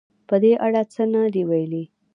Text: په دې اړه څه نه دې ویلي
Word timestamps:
په 0.27 0.35
دې 0.43 0.53
اړه 0.65 0.81
څه 0.93 1.03
نه 1.13 1.21
دې 1.33 1.43
ویلي 1.49 1.83